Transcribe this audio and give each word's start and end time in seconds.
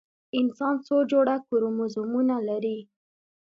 انسان 0.39 0.75
څو 0.87 0.95
جوړه 1.11 1.35
کروموزومونه 1.47 2.35
لري؟ 2.49 2.77